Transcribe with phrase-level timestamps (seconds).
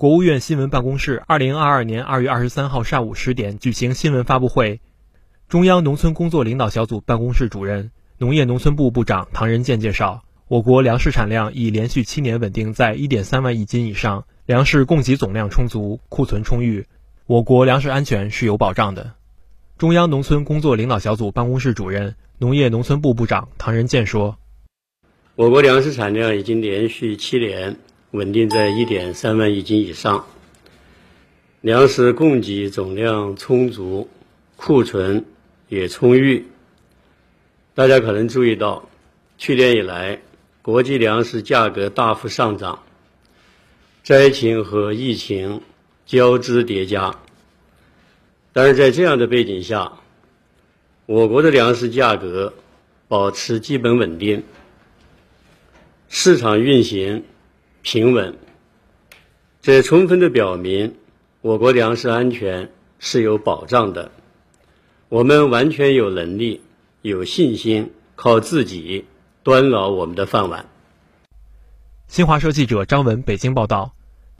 [0.00, 4.80] 国务院新闻办公室二零二二年二月二十三号上午十点举行新闻发布会，
[5.46, 16.86] 中央农村工作领导小组办公室主任、农业农村部部长唐仁健介绍，我国粮食产量已连续七年稳定在一点三万亿斤以上，粮食供给总量充足，库存充裕，
[17.26, 19.12] 我国粮食安全是有保障的。
[19.76, 24.38] 中央农村工作领导小组办公室主任、农业农村部部长唐仁健说。
[25.36, 27.76] 我国粮食产量已经连续七年
[28.12, 30.26] 稳定在一点三万亿斤以上，
[31.60, 34.08] 粮食供给总量充足，
[34.56, 35.24] 库存
[35.68, 36.46] 也充裕。
[37.74, 38.88] 大家可能注意到，
[39.38, 40.20] 去年以来，
[40.60, 42.82] 国际粮食价格大幅上涨，
[44.02, 45.62] 灾情和疫情
[46.04, 47.14] 交织叠加。
[48.52, 49.92] 但是在这样的背景下，
[51.06, 52.54] 我国的粮食价格
[53.06, 54.42] 保持基本稳定。
[56.08, 57.22] 市场运行
[57.82, 58.36] 平稳，
[59.62, 60.94] 这充分的表明
[61.40, 64.10] 我国粮食安全是有保障的。
[65.08, 66.60] 我们完全有能力、
[67.02, 69.04] 有信心靠自己
[69.42, 70.68] 端牢我们的饭碗。
[72.06, 73.94] 新华社记者张文北京报道。